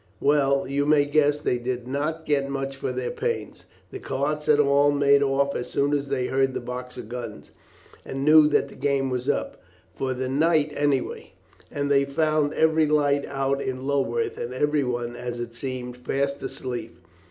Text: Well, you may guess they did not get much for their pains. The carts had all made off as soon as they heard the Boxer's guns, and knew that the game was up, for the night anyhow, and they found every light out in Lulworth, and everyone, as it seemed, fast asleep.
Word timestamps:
Well, 0.19 0.67
you 0.67 0.87
may 0.87 1.05
guess 1.05 1.39
they 1.39 1.59
did 1.59 1.87
not 1.87 2.25
get 2.25 2.49
much 2.49 2.75
for 2.75 2.91
their 2.91 3.11
pains. 3.11 3.65
The 3.91 3.99
carts 3.99 4.47
had 4.47 4.59
all 4.59 4.89
made 4.89 5.21
off 5.21 5.55
as 5.55 5.69
soon 5.69 5.93
as 5.93 6.07
they 6.07 6.25
heard 6.25 6.55
the 6.55 6.59
Boxer's 6.59 7.05
guns, 7.05 7.51
and 8.03 8.25
knew 8.25 8.47
that 8.47 8.69
the 8.69 8.75
game 8.75 9.11
was 9.11 9.29
up, 9.29 9.61
for 9.93 10.15
the 10.15 10.27
night 10.27 10.73
anyhow, 10.75 11.27
and 11.69 11.91
they 11.91 12.03
found 12.05 12.55
every 12.55 12.87
light 12.87 13.27
out 13.27 13.61
in 13.61 13.83
Lulworth, 13.85 14.39
and 14.39 14.55
everyone, 14.55 15.15
as 15.15 15.39
it 15.39 15.53
seemed, 15.53 15.97
fast 15.97 16.41
asleep. 16.41 16.97